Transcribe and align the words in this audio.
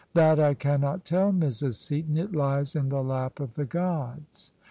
""That 0.15 0.39
I 0.39 0.55
cannot 0.55 1.05
tell, 1.05 1.31
Mrs. 1.31 1.75
Seaton: 1.75 2.17
it 2.17 2.33
lies 2.35 2.75
in 2.75 2.89
the 2.89 3.03
lap 3.03 3.39
of 3.39 3.53
the 3.53 3.65
gods. 3.65 4.51